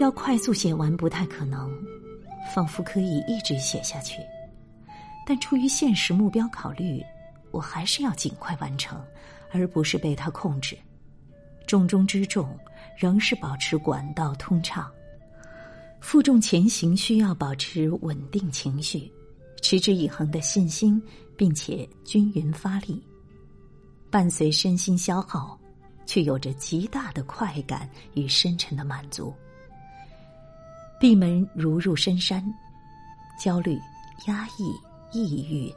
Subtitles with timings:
[0.00, 1.70] 要快速写完不太可能，
[2.54, 4.18] 仿佛可以一直写下去。
[5.26, 7.02] 但出于现实目标考虑，
[7.50, 9.02] 我还是要尽快完成，
[9.52, 10.76] 而不是被他控制。
[11.66, 12.58] 重中之重
[12.96, 14.90] 仍是保持管道通畅。
[16.00, 19.10] 负重前行需要保持稳定情绪，
[19.62, 21.02] 持之以恒的信心，
[21.36, 23.02] 并且均匀发力。
[24.10, 25.58] 伴随身心消耗，
[26.04, 29.32] 却有着极大的快感与深沉的满足。
[31.00, 32.44] 闭门如入深山，
[33.38, 33.78] 焦虑、
[34.26, 34.72] 压抑。
[35.16, 35.72] 抑郁，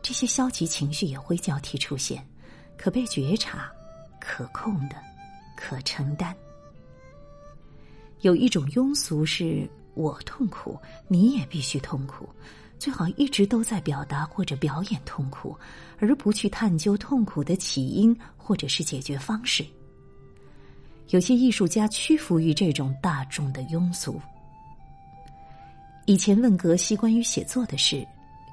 [0.00, 2.26] 这些消极情绪也会交替出现，
[2.74, 3.70] 可被觉察、
[4.18, 4.96] 可控的、
[5.54, 6.34] 可承担。
[8.22, 12.26] 有一种庸俗是我痛苦，你也必须痛苦，
[12.78, 15.54] 最好一直都在表达或者表演痛苦，
[15.98, 19.62] 而不去探究痛苦的起因或者是解决方式。
[21.08, 24.18] 有些艺术家屈服于这种大众的庸俗。
[26.08, 28.02] 以前问格西关于写作的事。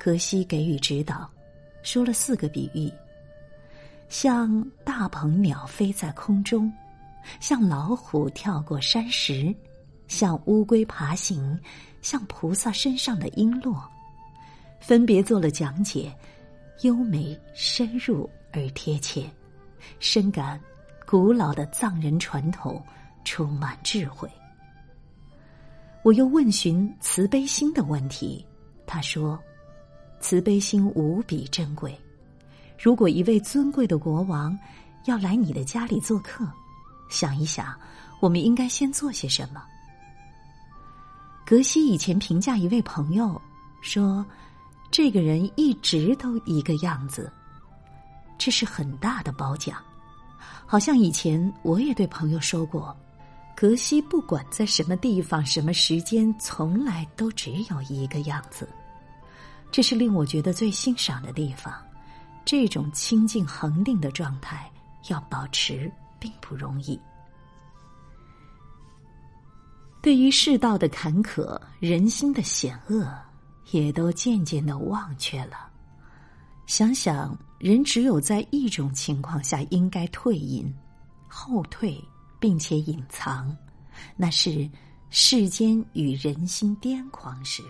[0.00, 1.30] 格西给予指导，
[1.82, 2.90] 说了四个比喻：
[4.08, 6.72] 像大鹏鸟飞在空中，
[7.40, 9.54] 像老虎跳过山石，
[10.08, 11.56] 像乌龟爬行，
[12.00, 13.78] 像菩萨身上的璎珞，
[14.80, 16.10] 分别做了讲解，
[16.80, 19.30] 优美深入而贴切，
[20.00, 20.58] 深感
[21.06, 22.82] 古老的藏人传统
[23.24, 24.26] 充满智慧。
[26.02, 28.44] 我又问询慈悲心的问题，
[28.86, 29.38] 他说。
[30.20, 32.00] 慈悲心无比珍贵。
[32.80, 34.56] 如果一位尊贵的国王
[35.06, 36.48] 要来你的家里做客，
[37.10, 37.74] 想一想，
[38.20, 39.60] 我们应该先做些什么？
[41.44, 43.42] 格西以前评价一位朋友
[43.80, 44.24] 说
[44.92, 47.28] ：“这个人一直都一个样子。”
[48.38, 49.82] 这是很大的褒奖。
[50.64, 52.96] 好像以前我也对朋友说过
[53.54, 58.68] ：“格西不管在什么地方、什么时间，从来都只有一个样子。”
[59.70, 61.74] 这是令我觉得最欣赏的地方，
[62.44, 64.70] 这种清静恒定的状态
[65.08, 67.00] 要保持并不容易。
[70.02, 73.06] 对于世道的坎坷、人心的险恶，
[73.70, 75.70] 也都渐渐的忘却了。
[76.66, 80.70] 想想，人只有在一种情况下应该退隐、
[81.28, 82.02] 后退，
[82.42, 83.56] 并且隐藏，
[84.16, 84.68] 那是
[85.10, 87.62] 世间与人心癫狂时。